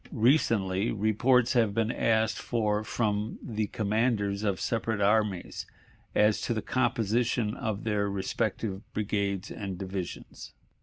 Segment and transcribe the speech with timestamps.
[0.13, 5.67] Recently reports have been asked for from the commanders of separate armies
[6.15, 10.53] as to the composition of their respective brigades and divisions.